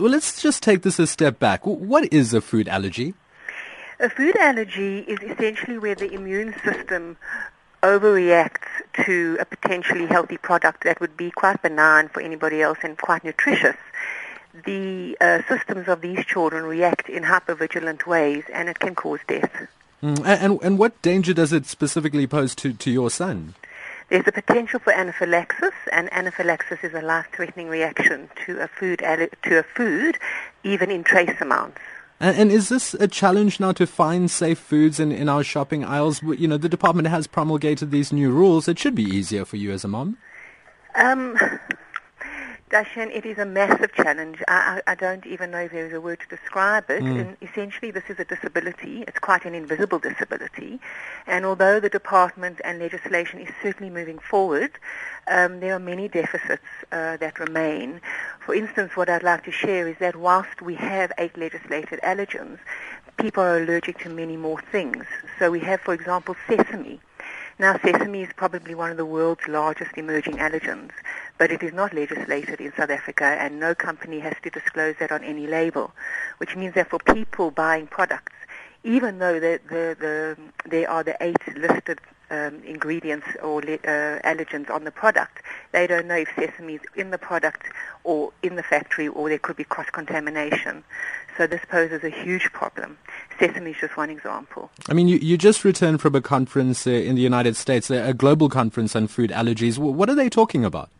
[0.00, 1.66] Well, let's just take this a step back.
[1.66, 3.14] What is a food allergy?
[4.00, 7.16] A food allergy is essentially where the immune system
[7.82, 8.68] overreacts
[9.04, 13.24] to a potentially healthy product that would be quite benign for anybody else and quite
[13.24, 13.76] nutritious.
[14.64, 19.68] The uh, systems of these children react in hypervigilant ways and it can cause death.
[20.02, 23.54] Mm, and, and what danger does it specifically pose to, to your son?
[24.08, 29.58] There's a potential for anaphylaxis, and anaphylaxis is a life-threatening reaction to a food, to
[29.58, 30.16] a food
[30.64, 31.78] even in trace amounts.
[32.20, 35.84] And, and, is this a challenge now to find safe foods in, in our shopping
[35.84, 36.22] aisles?
[36.22, 38.66] You know, the department has promulgated these new rules.
[38.66, 40.16] It should be easier for you as a mom.
[40.94, 41.38] Um,
[42.68, 44.42] Dashan, it is a massive challenge.
[44.46, 47.02] I, I, I, don't even know if there is a word to describe it.
[47.02, 47.20] Mm.
[47.20, 49.04] And essentially, this is a disability.
[49.08, 50.78] It's quite an invisible disability.
[51.26, 54.72] And although the department and legislation is certainly moving forward,
[55.28, 58.02] um, there are many deficits uh, that remain.
[58.44, 62.58] For instance, what I'd like to share is that whilst we have eight legislated allergens,
[63.16, 65.06] people are allergic to many more things.
[65.38, 67.00] So we have, for example, sesame.
[67.58, 70.92] Now, sesame is probably one of the world's largest emerging allergens,
[71.38, 75.12] but it is not legislated in South Africa, and no company has to disclose that
[75.12, 75.92] on any label,
[76.38, 78.32] which means that for people buying products,
[78.84, 80.36] even though the, the, the,
[80.68, 82.00] there are the eight listed
[82.30, 87.10] um, ingredients or uh, allergens on the product, they don't know if sesame is in
[87.10, 87.62] the product
[88.04, 90.84] or in the factory, or there could be cross-contamination.
[91.36, 92.98] So this poses a huge problem.
[93.38, 94.70] Sesame is just one example.
[94.88, 98.14] I mean, you, you just returned from a conference uh, in the United States, a
[98.14, 99.78] global conference on food allergies.
[99.78, 100.90] What are they talking about?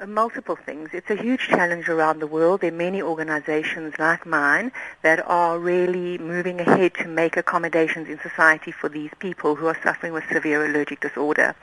[0.00, 0.88] Uh, multiple things.
[0.94, 2.62] It's a huge challenge around the world.
[2.62, 8.18] There are many organizations like mine that are really moving ahead to make accommodations in
[8.20, 11.54] society for these people who are suffering with severe allergic disorder.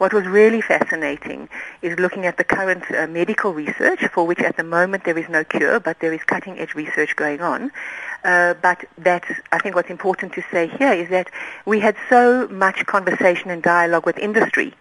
[0.00, 1.50] What was really fascinating
[1.82, 5.28] is looking at the current uh, medical research for which at the moment there is
[5.28, 7.70] no cure, but there is cutting edge research going on.
[8.24, 11.28] Uh, but that I think what's important to say here is that
[11.66, 14.72] we had so much conversation and dialogue with industry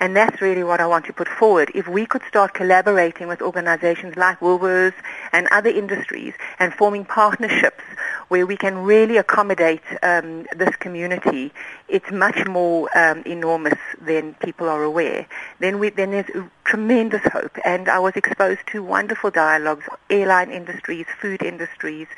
[0.00, 1.70] and that's really what I want to put forward.
[1.74, 4.94] If we could start collaborating with organizations like Woolworths
[5.32, 7.84] and other industries and forming partnerships
[8.28, 11.52] where we can really accommodate um, this community,
[11.88, 13.78] it's much more um, enormous
[14.08, 15.26] than people are aware.
[15.60, 16.30] Then, we, then there's
[16.64, 22.08] tremendous hope, and I was exposed to wonderful dialogues, airline industries, food industries,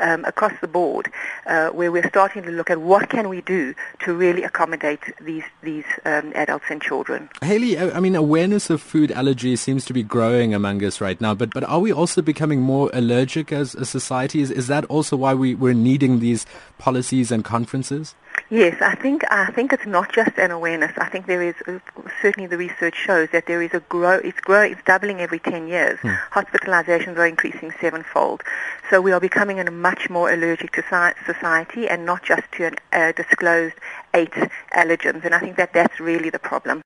[0.00, 1.10] um, across the board,
[1.46, 5.44] uh, where we're starting to look at what can we do to really accommodate these
[5.62, 7.28] these um, adults and children.
[7.42, 11.34] Hayley, I mean, awareness of food allergy seems to be growing among us right now,
[11.34, 14.40] but but are we also becoming more allergic as a society?
[14.40, 16.46] Is is that also why we we're needing these
[16.78, 18.14] policies and conferences?
[18.52, 20.90] Yes, I think I think it's not just an awareness.
[20.98, 21.78] I think there is uh,
[22.20, 24.18] certainly the research shows that there is a grow.
[24.18, 24.62] It's grow.
[24.62, 26.00] It's doubling every ten years.
[26.00, 26.14] Hmm.
[26.32, 28.42] Hospitalizations are increasing sevenfold.
[28.90, 30.82] So we are becoming a much more allergic to
[31.24, 33.76] society, and not just to a uh, disclosed
[34.14, 34.34] eight
[34.74, 35.24] allergens.
[35.24, 36.78] And I think that that's really the problem.